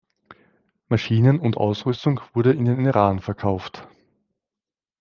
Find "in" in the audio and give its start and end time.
2.53-2.65